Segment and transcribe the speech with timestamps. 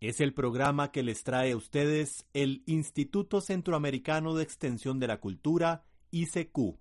[0.00, 5.18] Es el programa que les trae a ustedes el Instituto Centroamericano de Extensión de la
[5.18, 6.78] Cultura, ICQ.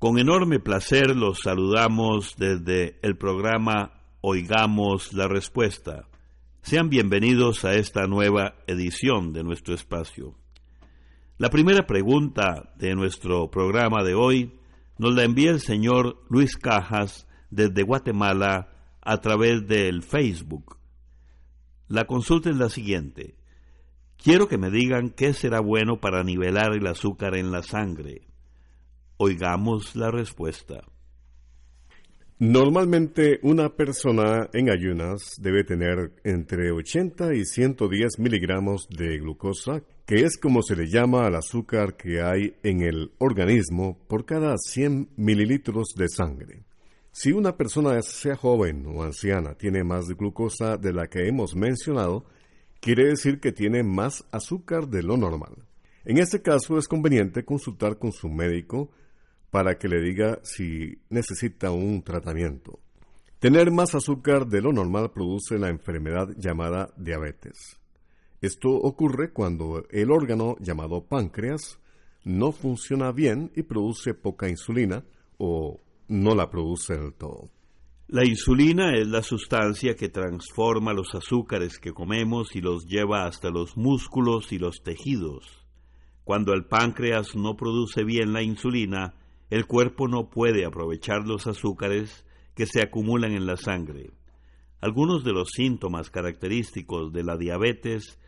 [0.00, 3.92] Con enorme placer los saludamos desde el programa
[4.22, 6.08] Oigamos la Respuesta.
[6.62, 10.36] Sean bienvenidos a esta nueva edición de nuestro espacio.
[11.38, 14.58] La primera pregunta de nuestro programa de hoy
[14.98, 20.81] nos la envía el señor Luis Cajas desde Guatemala a través del Facebook.
[21.92, 23.34] La consulta es la siguiente.
[24.16, 28.22] Quiero que me digan qué será bueno para nivelar el azúcar en la sangre.
[29.18, 30.80] Oigamos la respuesta.
[32.38, 40.24] Normalmente una persona en ayunas debe tener entre 80 y 110 miligramos de glucosa, que
[40.24, 45.10] es como se le llama al azúcar que hay en el organismo por cada 100
[45.18, 46.64] mililitros de sangre.
[47.14, 52.24] Si una persona, sea joven o anciana, tiene más glucosa de la que hemos mencionado,
[52.80, 55.54] quiere decir que tiene más azúcar de lo normal.
[56.06, 58.90] En este caso es conveniente consultar con su médico
[59.50, 62.80] para que le diga si necesita un tratamiento.
[63.38, 67.78] Tener más azúcar de lo normal produce la enfermedad llamada diabetes.
[68.40, 71.78] Esto ocurre cuando el órgano llamado páncreas
[72.24, 75.04] no funciona bien y produce poca insulina
[75.36, 75.78] o
[76.12, 77.50] no la produce del todo.
[78.08, 83.48] La insulina es la sustancia que transforma los azúcares que comemos y los lleva hasta
[83.48, 85.66] los músculos y los tejidos.
[86.24, 89.14] Cuando el páncreas no produce bien la insulina,
[89.48, 94.10] el cuerpo no puede aprovechar los azúcares que se acumulan en la sangre.
[94.82, 98.18] Algunos de los síntomas característicos de la diabetes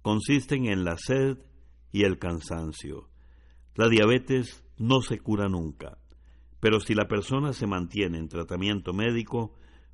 [0.00, 1.36] consisten en la sed
[1.92, 3.10] y el cansancio.
[3.74, 5.98] La diabetes no se cura nunca
[6.64, 9.52] pero si la persona se mantiene en tratamiento médico,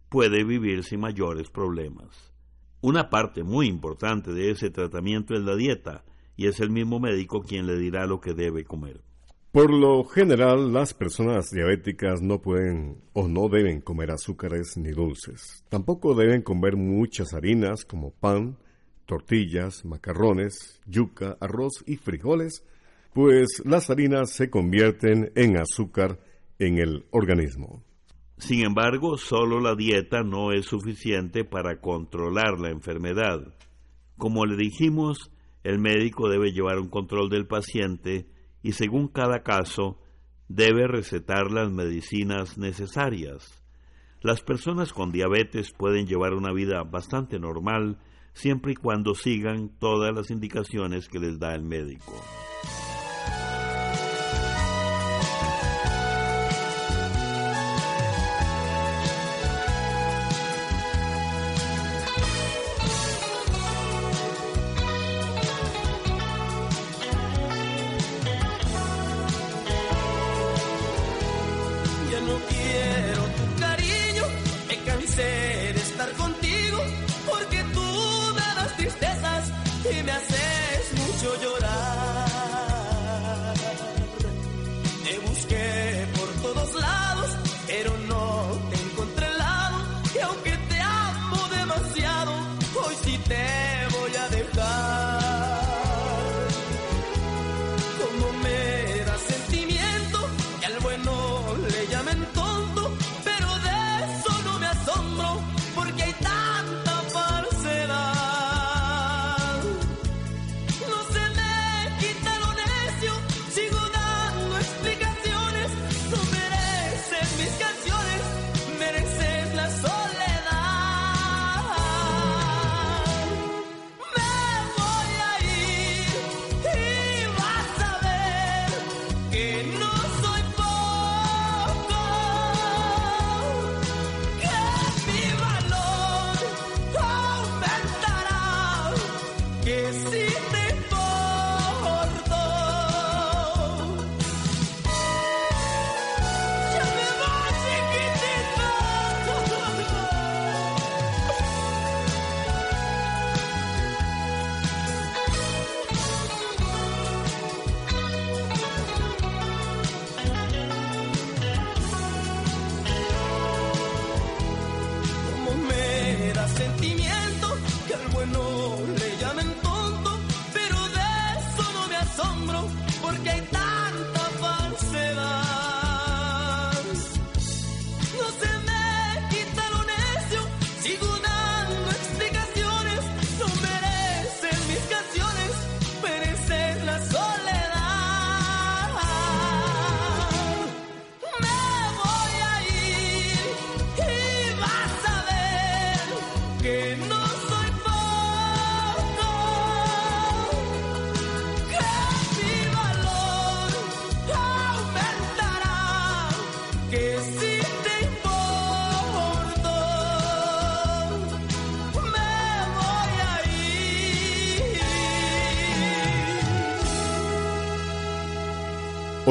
[0.09, 2.33] puede vivir sin mayores problemas.
[2.81, 6.05] Una parte muy importante de ese tratamiento es la dieta,
[6.37, 9.01] y es el mismo médico quien le dirá lo que debe comer.
[9.51, 15.65] Por lo general, las personas diabéticas no pueden o no deben comer azúcares ni dulces.
[15.71, 18.59] Tampoco deben comer muchas harinas como pan,
[19.07, 22.65] tortillas, macarrones, yuca, arroz y frijoles,
[23.13, 26.21] pues las harinas se convierten en azúcar
[26.61, 27.83] en el organismo.
[28.37, 33.55] Sin embargo, solo la dieta no es suficiente para controlar la enfermedad.
[34.17, 35.33] Como le dijimos,
[35.65, 38.27] el médico debe llevar un control del paciente
[38.63, 39.99] y según cada caso
[40.49, 43.63] debe recetar las medicinas necesarias.
[44.21, 47.99] Las personas con diabetes pueden llevar una vida bastante normal
[48.35, 52.13] siempre y cuando sigan todas las indicaciones que les da el médico.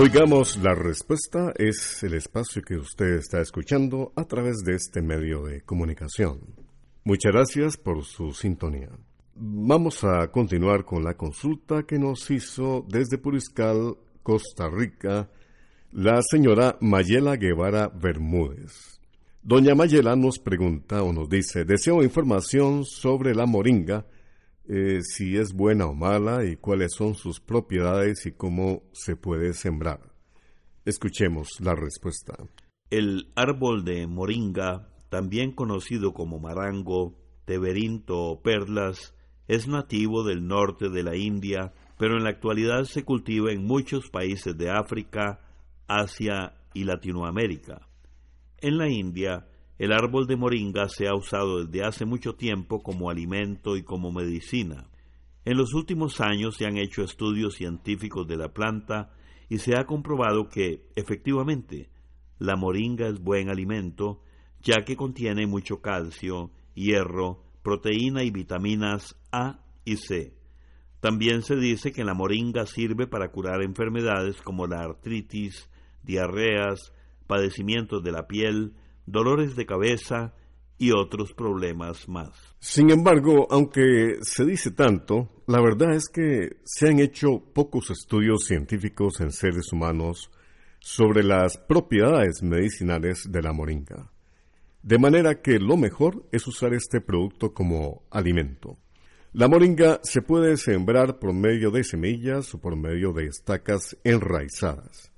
[0.01, 5.43] Oigamos la respuesta es el espacio que usted está escuchando a través de este medio
[5.43, 6.39] de comunicación.
[7.03, 8.87] Muchas gracias por su sintonía.
[9.35, 15.29] Vamos a continuar con la consulta que nos hizo desde Puriscal, Costa Rica,
[15.91, 19.01] la señora Mayela Guevara Bermúdez.
[19.43, 24.05] Doña Mayela nos pregunta o nos dice, deseo información sobre la moringa
[24.71, 29.53] eh, si es buena o mala y cuáles son sus propiedades y cómo se puede
[29.53, 29.99] sembrar.
[30.85, 32.35] Escuchemos la respuesta.
[32.91, 39.15] El árbol de moringa, también conocido como marango, teberinto o perlas,
[39.47, 44.11] es nativo del norte de la India, pero en la actualidad se cultiva en muchos
[44.11, 45.39] países de África,
[45.87, 47.87] Asia y Latinoamérica.
[48.61, 49.47] En la India,
[49.79, 54.11] el árbol de moringa se ha usado desde hace mucho tiempo como alimento y como
[54.11, 54.89] medicina.
[55.45, 59.13] En los últimos años se han hecho estudios científicos de la planta
[59.47, 61.89] y se ha comprobado que, efectivamente,
[62.39, 64.21] la moringa es buen alimento,
[64.61, 70.33] ya que contiene mucho calcio, hierro, proteína y vitaminas A y C.
[70.99, 75.69] También se dice que la moringa sirve para curar enfermedades como la artritis,
[76.03, 76.93] diarreas,
[77.27, 78.73] padecimientos de la piel,
[79.11, 80.33] dolores de cabeza
[80.77, 82.29] y otros problemas más.
[82.59, 88.45] Sin embargo, aunque se dice tanto, la verdad es que se han hecho pocos estudios
[88.45, 90.31] científicos en seres humanos
[90.79, 94.09] sobre las propiedades medicinales de la moringa.
[94.81, 98.77] De manera que lo mejor es usar este producto como alimento.
[99.33, 105.08] La moringa se puede sembrar por medio de semillas o por medio de estacas enraizadas.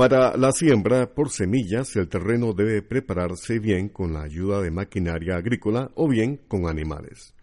[0.00, 5.36] Para la siembra por semillas, el terreno debe prepararse bien con la ayuda de maquinaria
[5.36, 7.34] agrícola o bien con animales.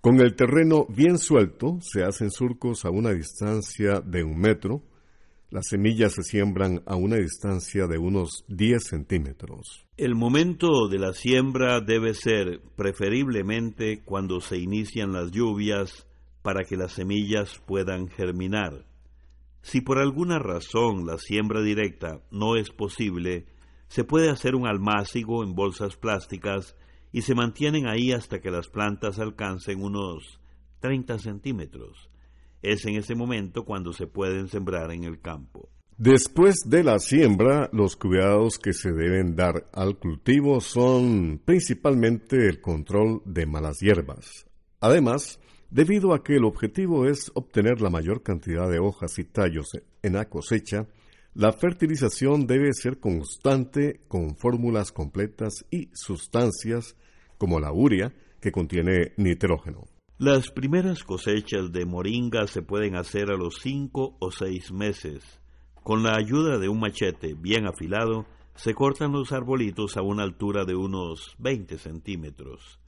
[0.00, 4.82] Con el terreno bien suelto, se hacen surcos a una distancia de un metro.
[5.50, 9.86] Las semillas se siembran a una distancia de unos 10 centímetros.
[9.96, 16.08] El momento de la siembra debe ser preferiblemente cuando se inician las lluvias
[16.42, 18.89] para que las semillas puedan germinar.
[19.62, 23.46] Si por alguna razón la siembra directa no es posible,
[23.88, 26.76] se puede hacer un almácigo en bolsas plásticas
[27.12, 30.40] y se mantienen ahí hasta que las plantas alcancen unos
[30.80, 32.10] 30 centímetros.
[32.62, 35.68] Es en ese momento cuando se pueden sembrar en el campo.
[35.96, 42.60] Después de la siembra, los cuidados que se deben dar al cultivo son principalmente el
[42.62, 44.46] control de malas hierbas.
[44.80, 45.38] Además,
[45.70, 49.68] Debido a que el objetivo es obtener la mayor cantidad de hojas y tallos
[50.02, 50.88] en la cosecha,
[51.32, 56.96] la fertilización debe ser constante con fórmulas completas y sustancias
[57.38, 59.84] como la urea, que contiene nitrógeno.
[60.18, 65.22] Las primeras cosechas de moringa se pueden hacer a los cinco o seis meses.
[65.84, 70.64] Con la ayuda de un machete bien afilado, se cortan los arbolitos a una altura
[70.64, 72.80] de unos 20 centímetros.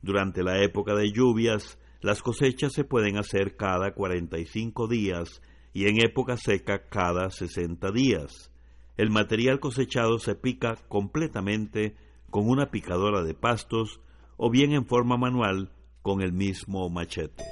[0.00, 5.42] Durante la época de lluvias, las cosechas se pueden hacer cada 45 días
[5.72, 8.50] y en época seca cada 60 días.
[8.96, 11.94] El material cosechado se pica completamente
[12.30, 14.00] con una picadora de pastos
[14.36, 17.44] o bien en forma manual con el mismo machete.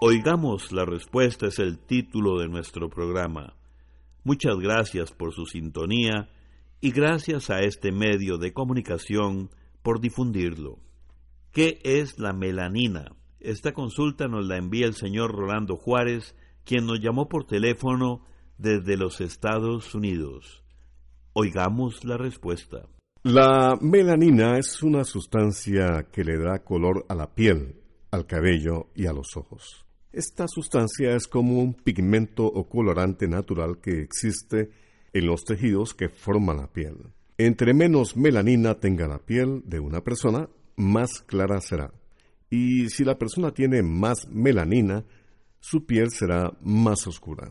[0.00, 3.56] Oigamos la respuesta es el título de nuestro programa.
[4.22, 6.28] Muchas gracias por su sintonía
[6.80, 9.50] y gracias a este medio de comunicación
[9.82, 10.78] por difundirlo.
[11.52, 13.16] ¿Qué es la melanina?
[13.40, 18.22] Esta consulta nos la envía el señor Rolando Juárez, quien nos llamó por teléfono
[18.58, 20.62] desde los Estados Unidos.
[21.32, 22.88] Oigamos la respuesta.
[23.22, 27.80] La melanina es una sustancia que le da color a la piel,
[28.10, 29.84] al cabello y a los ojos.
[30.12, 34.70] Esta sustancia es como un pigmento o colorante natural que existe
[35.16, 36.96] en los tejidos que forman la piel.
[37.38, 41.92] Entre menos melanina tenga la piel de una persona, más clara será.
[42.48, 45.04] y si la persona tiene más melanina,
[45.58, 47.50] su piel será más oscura.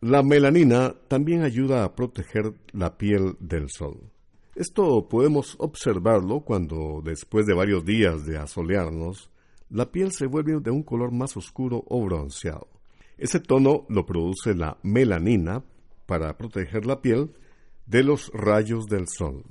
[0.00, 4.10] La melanina también ayuda a proteger la piel del sol.
[4.54, 9.30] Esto podemos observarlo cuando, después de varios días de asolearnos,
[9.70, 12.68] la piel se vuelve de un color más oscuro o bronceado.
[13.16, 15.64] Ese tono lo produce la melanina
[16.06, 17.32] para proteger la piel
[17.86, 19.44] de los rayos del sol.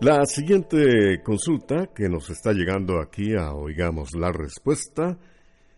[0.00, 5.18] La siguiente consulta que nos está llegando aquí a Oigamos la Respuesta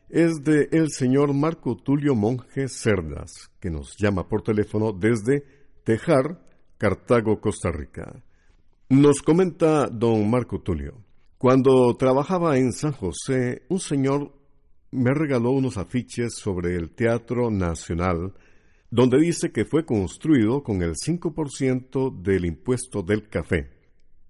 [0.08, 5.44] es de el señor Marco Tulio Monje Cerdas, que nos llama por teléfono desde
[5.84, 6.40] Tejar,
[6.78, 8.22] Cartago, Costa Rica.
[8.88, 10.94] Nos comenta don Marco Tulio.
[11.38, 14.32] Cuando trabajaba en San José, un señor
[14.90, 18.34] me regaló unos afiches sobre el Teatro Nacional,
[18.90, 23.70] donde dice que fue construido con el 5% del impuesto del café.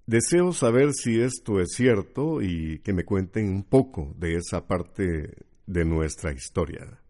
[0.06, 5.34] Deseo saber si esto es cierto y que me cuenten un poco de esa parte
[5.66, 7.00] de nuestra historia.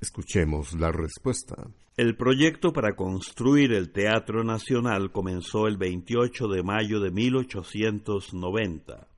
[0.00, 1.56] Escuchemos la respuesta.
[1.96, 9.09] El proyecto para construir el Teatro Nacional comenzó el 28 de mayo de 1890.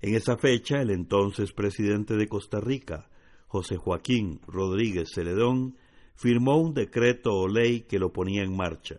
[0.00, 3.08] En esa fecha, el entonces presidente de Costa Rica,
[3.48, 5.76] José Joaquín Rodríguez Celedón,
[6.14, 8.96] firmó un decreto o ley que lo ponía en marcha.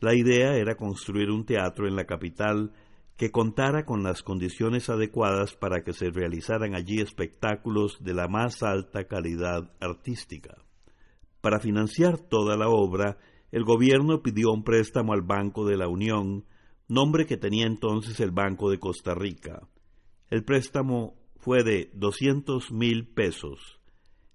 [0.00, 2.72] La idea era construir un teatro en la capital
[3.18, 8.62] que contara con las condiciones adecuadas para que se realizaran allí espectáculos de la más
[8.62, 10.56] alta calidad artística.
[11.42, 13.18] Para financiar toda la obra,
[13.50, 16.44] el gobierno pidió un préstamo al Banco de la Unión,
[16.86, 19.68] nombre que tenía entonces el Banco de Costa Rica.
[20.30, 23.80] El préstamo fue de doscientos mil pesos.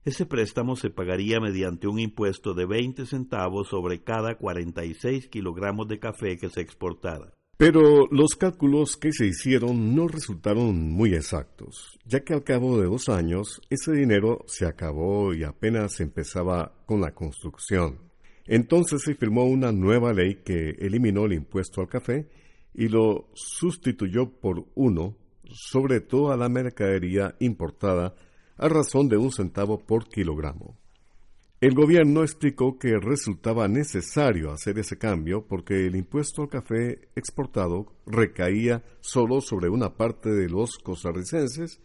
[0.05, 5.99] Ese préstamo se pagaría mediante un impuesto de 20 centavos sobre cada 46 kilogramos de
[5.99, 7.31] café que se exportara.
[7.57, 12.87] Pero los cálculos que se hicieron no resultaron muy exactos, ya que al cabo de
[12.87, 17.99] dos años ese dinero se acabó y apenas empezaba con la construcción.
[18.45, 22.27] Entonces se firmó una nueva ley que eliminó el impuesto al café
[22.73, 25.15] y lo sustituyó por uno
[25.51, 28.15] sobre toda la mercadería importada
[28.57, 30.77] a razón de un centavo por kilogramo.
[31.63, 37.93] El gobierno explicó que resultaba necesario hacer ese cambio porque el impuesto al café exportado
[38.05, 41.79] recaía solo sobre una parte de los costarricenses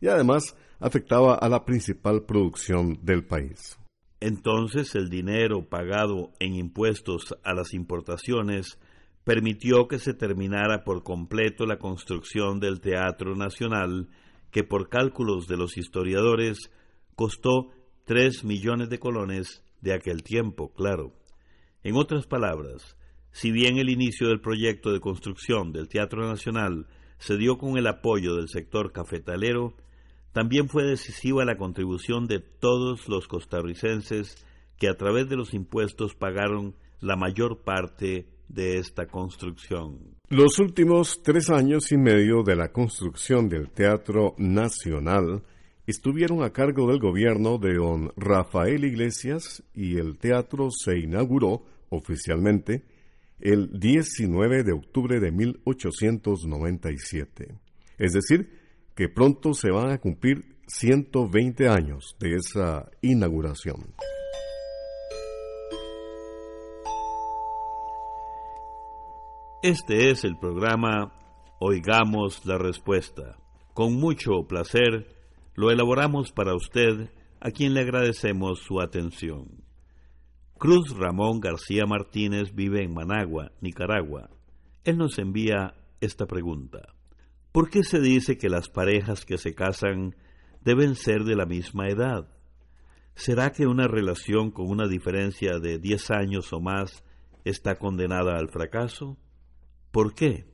[0.00, 3.76] y además afectaba a la principal producción del país.
[4.20, 8.78] Entonces el dinero pagado en impuestos a las importaciones
[9.26, 14.08] permitió que se terminara por completo la construcción del Teatro Nacional,
[14.52, 16.70] que por cálculos de los historiadores
[17.16, 17.72] costó
[18.04, 21.12] tres millones de colones de aquel tiempo, claro.
[21.82, 22.96] En otras palabras,
[23.32, 26.86] si bien el inicio del proyecto de construcción del Teatro Nacional
[27.18, 29.74] se dio con el apoyo del sector cafetalero,
[30.30, 34.36] también fue decisiva la contribución de todos los costarricenses
[34.78, 40.16] que a través de los impuestos pagaron la mayor parte de esta construcción.
[40.28, 45.44] Los últimos tres años y medio de la construcción del Teatro Nacional
[45.86, 52.82] estuvieron a cargo del gobierno de don Rafael Iglesias y el teatro se inauguró oficialmente
[53.38, 57.54] el 19 de octubre de 1897.
[57.98, 58.50] Es decir,
[58.94, 63.94] que pronto se van a cumplir 120 años de esa inauguración.
[69.66, 71.12] Este es el programa
[71.58, 73.36] Oigamos la Respuesta.
[73.74, 75.08] Con mucho placer
[75.56, 79.64] lo elaboramos para usted, a quien le agradecemos su atención.
[80.56, 84.30] Cruz Ramón García Martínez vive en Managua, Nicaragua.
[84.84, 86.94] Él nos envía esta pregunta.
[87.50, 90.14] ¿Por qué se dice que las parejas que se casan
[90.62, 92.28] deben ser de la misma edad?
[93.16, 97.02] ¿Será que una relación con una diferencia de 10 años o más
[97.44, 99.18] está condenada al fracaso?
[99.96, 100.44] ¿Por qué?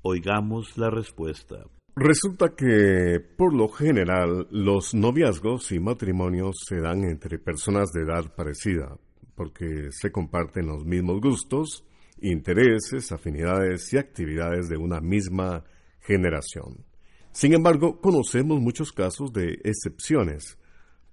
[0.00, 1.66] Oigamos la respuesta.
[1.94, 8.34] Resulta que, por lo general, los noviazgos y matrimonios se dan entre personas de edad
[8.34, 8.96] parecida,
[9.34, 11.84] porque se comparten los mismos gustos,
[12.22, 15.64] intereses, afinidades y actividades de una misma
[16.00, 16.86] generación.
[17.32, 20.56] Sin embargo, conocemos muchos casos de excepciones,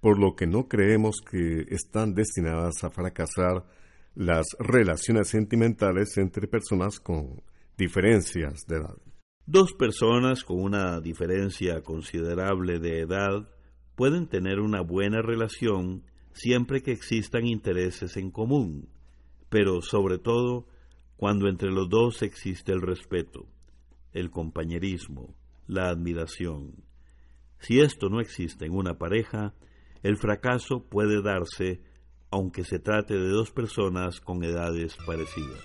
[0.00, 3.66] por lo que no creemos que están destinadas a fracasar
[4.16, 7.42] las relaciones sentimentales entre personas con
[7.76, 8.96] diferencias de edad.
[9.44, 13.48] Dos personas con una diferencia considerable de edad
[13.94, 18.88] pueden tener una buena relación siempre que existan intereses en común,
[19.50, 20.66] pero sobre todo
[21.18, 23.46] cuando entre los dos existe el respeto,
[24.12, 25.34] el compañerismo,
[25.66, 26.74] la admiración.
[27.58, 29.54] Si esto no existe en una pareja,
[30.02, 31.80] el fracaso puede darse
[32.30, 35.62] aunque se trate de dos personas con edades parecidas.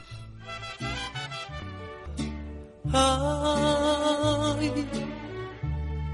[2.94, 4.72] Ay,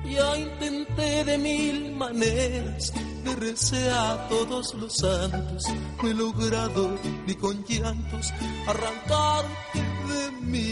[0.09, 5.63] ya intenté de mil maneras de recé a todos los santos,
[6.01, 8.33] no he logrado ni con llantos
[8.67, 10.71] arrancarte de mi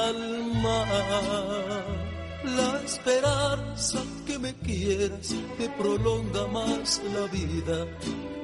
[0.00, 0.84] alma.
[2.44, 7.86] La esperanza que me quieras me prolonga más la vida,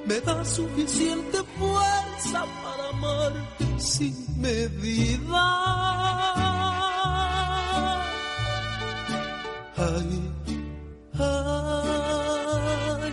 [0.08, 5.44] me da suficiente fuerza para amarte sin medida.
[9.76, 10.10] Ay,
[11.18, 13.12] ay,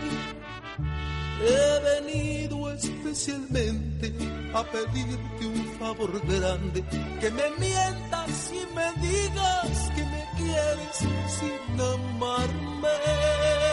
[1.43, 4.13] he venido especialmente
[4.53, 6.81] a pedirte un favor grande,
[7.19, 10.97] que me mientas y me digas que me quieres
[11.37, 13.64] sin amarme.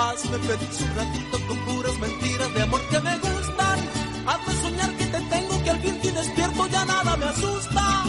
[0.00, 3.78] Hazme feliz un ratito con puras mentiras de amor que me gustan.
[4.26, 8.04] Hazme soñar que te tengo, que al fin te despierto ya nada me asusta.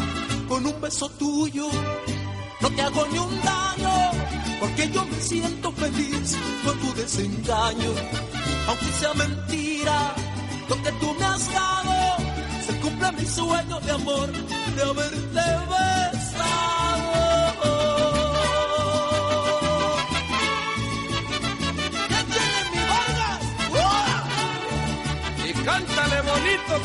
[0.47, 1.67] Con un beso tuyo
[2.61, 4.11] no te hago ni un daño,
[4.61, 7.91] porque yo me siento feliz con tu desengaño.
[8.67, 10.15] Aunque sea mentira
[10.69, 11.93] lo que tú me has dado,
[12.65, 16.00] se cumple mi sueño de amor de haberte besado.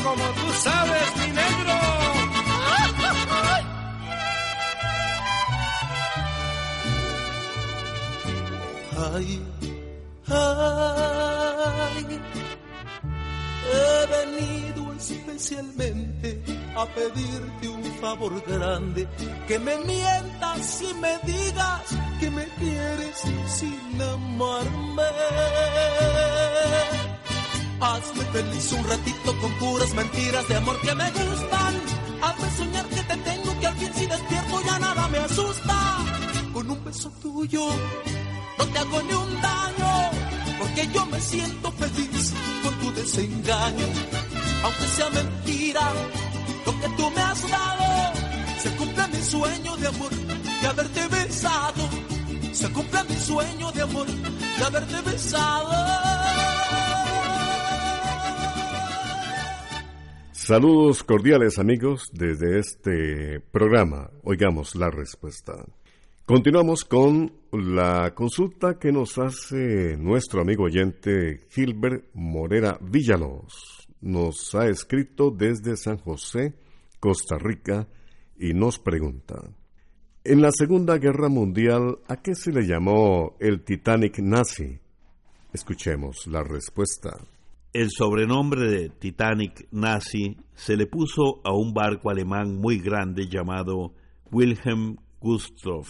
[0.03, 1.73] Como tú sabes, mi negro.
[9.13, 9.41] Ay,
[10.27, 12.05] ay,
[13.73, 16.43] he venido especialmente
[16.75, 19.07] a pedirte un favor grande,
[19.47, 21.83] que me mientas y me digas
[22.19, 25.03] que me quieres sin amarme.
[27.79, 31.73] Hazme feliz un ratito con puras mentiras de amor que me gustan.
[32.21, 35.97] Hazme soñar que te tengo, que al fin si despierto ya nada me asusta.
[36.53, 37.69] Con un beso tuyo
[38.57, 40.09] no te hago ni un daño,
[40.59, 43.85] porque yo me siento feliz con tu desengaño.
[44.63, 45.81] Aunque sea mentira
[46.65, 48.13] lo que tú me has dado,
[48.59, 50.11] se cumple mi sueño de amor
[50.61, 51.89] de haberte besado.
[52.53, 56.16] Se cumple mi sueño de amor de haberte besado.
[60.47, 64.09] Saludos cordiales amigos desde este programa.
[64.23, 65.65] Oigamos la respuesta.
[66.25, 73.89] Continuamos con la consulta que nos hace nuestro amigo oyente Gilbert Morera Villalobos.
[73.99, 76.53] Nos ha escrito desde San José,
[76.97, 77.85] Costa Rica,
[78.39, 79.43] y nos pregunta,
[80.23, 84.79] en la Segunda Guerra Mundial, ¿a qué se le llamó el Titanic nazi?
[85.51, 87.17] Escuchemos la respuesta.
[87.73, 93.93] El sobrenombre de Titanic nazi se le puso a un barco alemán muy grande llamado
[94.31, 95.83] Wilhelm Gustav,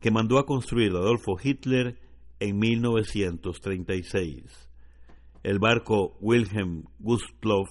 [0.00, 1.98] que mandó a construir Adolfo Hitler
[2.40, 4.68] en 1936.
[5.42, 7.70] El barco Wilhelm Gustloff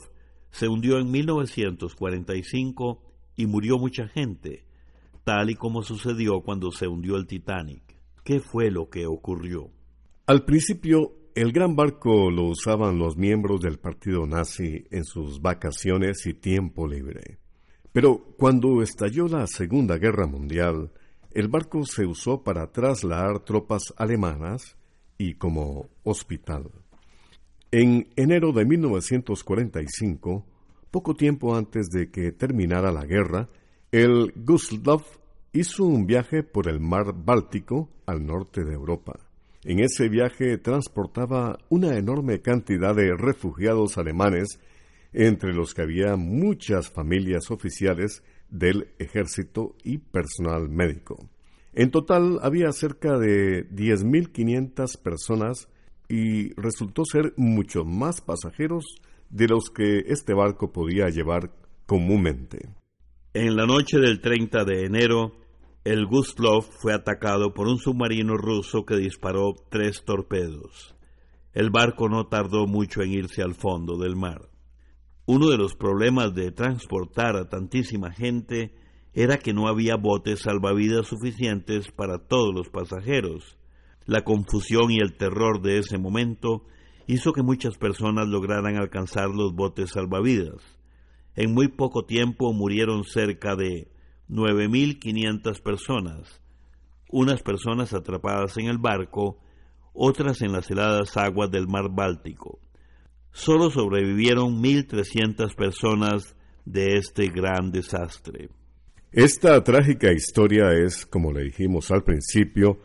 [0.50, 3.04] se hundió en 1945
[3.38, 4.66] y murió mucha gente,
[5.24, 7.84] tal y como sucedió cuando se hundió el Titanic.
[8.24, 9.70] ¿Qué fue lo que ocurrió?
[10.26, 16.26] Al principio, el gran barco lo usaban los miembros del partido nazi en sus vacaciones
[16.26, 17.39] y tiempo libre.
[17.91, 20.91] Pero cuando estalló la Segunda Guerra Mundial,
[21.32, 24.78] el barco se usó para trasladar tropas alemanas
[25.17, 26.70] y como hospital.
[27.72, 30.46] En enero de 1945,
[30.89, 33.50] poco tiempo antes de que terminara la guerra,
[33.91, 35.04] el Gustav
[35.54, 39.31] hizo un viaje por el mar Báltico al norte de Europa.
[39.63, 44.60] En ese viaje transportaba una enorme cantidad de refugiados alemanes,
[45.13, 51.30] entre los que había muchas familias oficiales del ejército y personal médico.
[51.74, 55.69] En total había cerca de 10.500 personas
[56.10, 58.84] y resultó ser mucho más pasajeros
[59.30, 61.52] de los que este barco podía llevar
[61.86, 62.67] comúnmente.
[63.34, 65.34] En la noche del 30 de enero,
[65.84, 70.96] el Gustloff fue atacado por un submarino ruso que disparó tres torpedos.
[71.54, 74.50] El barco no tardó mucho en irse al fondo del mar.
[75.26, 78.76] Uno de los problemas de transportar a tantísima gente
[79.13, 83.58] era que no había botes salvavidas suficientes para todos los pasajeros.
[84.06, 86.63] La confusión y el terror de ese momento
[87.08, 90.62] hizo que muchas personas lograran alcanzar los botes salvavidas.
[91.36, 93.89] En muy poco tiempo murieron cerca de
[94.32, 96.41] 9.500 personas,
[97.10, 99.38] unas personas atrapadas en el barco,
[99.94, 102.60] otras en las heladas aguas del mar Báltico.
[103.34, 108.50] Solo sobrevivieron 1.300 personas de este gran desastre.
[109.12, 112.80] Esta trágica historia es, como le dijimos al principio,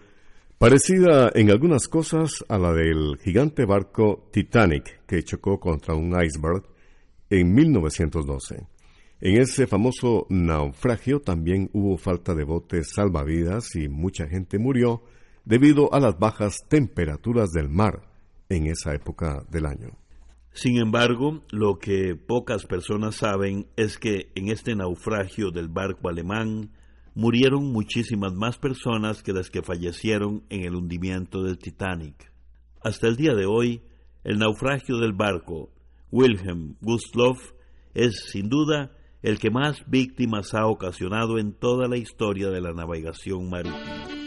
[0.59, 6.65] parecida en algunas cosas a la del gigante barco Titanic que chocó contra un iceberg
[7.31, 8.76] en 1912.
[9.21, 15.03] En ese famoso naufragio también hubo falta de botes salvavidas y mucha gente murió
[15.47, 18.03] debido a las bajas temperaturas del mar
[18.51, 19.97] en esa época del año.
[20.53, 26.71] Sin embargo, lo que pocas personas saben es que en este naufragio del barco alemán
[27.15, 32.31] murieron muchísimas más personas que las que fallecieron en el hundimiento del Titanic.
[32.83, 33.81] Hasta el día de hoy,
[34.25, 35.71] el naufragio del barco
[36.11, 37.53] Wilhelm Gustloff
[37.95, 42.73] es sin duda el que más víctimas ha ocasionado en toda la historia de la
[42.73, 44.26] navegación marítima.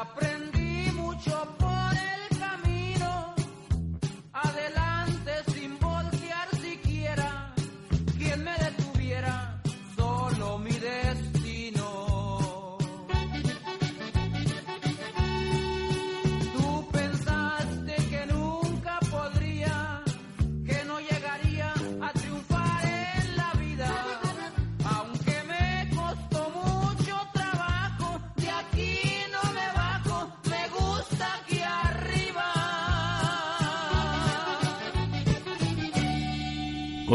[0.00, 0.39] aprende.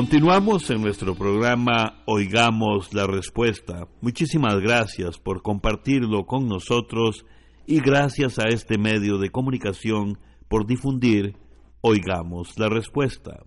[0.08, 3.88] Continuamos en nuestro programa Oigamos la Respuesta.
[4.02, 7.26] Muchísimas gracias por compartirlo con nosotros
[7.66, 11.38] y gracias a este medio de comunicación por difundir
[11.82, 13.46] Oigamos la Respuesta.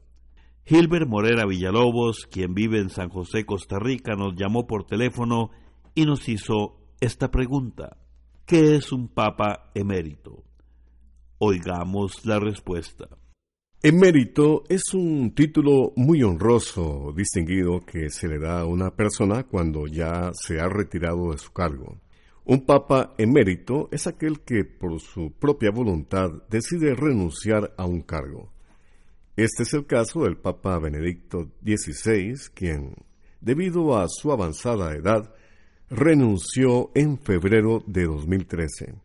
[0.64, 5.51] Gilbert Morera Villalobos, quien vive en San José, Costa Rica, nos llamó por teléfono
[5.94, 7.99] y nos hizo esta pregunta.
[8.47, 10.42] ¿Qué es un Papa emérito?
[11.38, 13.07] Oigamos la respuesta.
[13.81, 19.87] Emérito es un título muy honroso, distinguido que se le da a una persona cuando
[19.87, 21.97] ya se ha retirado de su cargo.
[22.45, 28.51] Un papa emérito es aquel que por su propia voluntad decide renunciar a un cargo.
[29.37, 32.97] Este es el caso del Papa Benedicto XVI, quien,
[33.41, 35.33] debido a su avanzada edad,
[35.88, 38.97] renunció en febrero de 2013.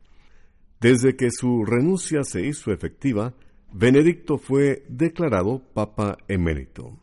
[0.82, 3.36] Desde que su renuncia se hizo efectiva,
[3.76, 7.00] Benedicto fue declarado Papa emérito.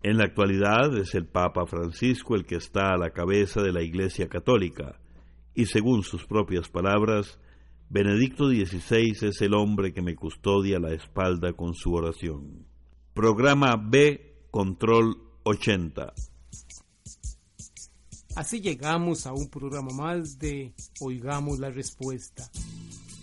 [0.00, 3.82] En la actualidad es el Papa Francisco el que está a la cabeza de la
[3.82, 5.00] Iglesia Católica,
[5.56, 7.40] y según sus propias palabras,
[7.90, 12.64] Benedicto XVI es el hombre que me custodia la espalda con su oración.
[13.12, 16.12] Programa B, Control 80.
[18.36, 22.48] Así llegamos a un programa más de Oigamos la Respuesta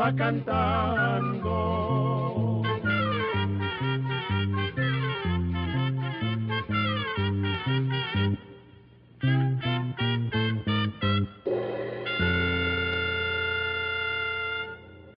[0.00, 2.09] va cantando